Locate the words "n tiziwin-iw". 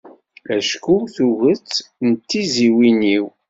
2.07-3.25